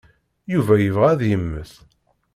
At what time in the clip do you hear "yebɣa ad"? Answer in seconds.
0.79-1.21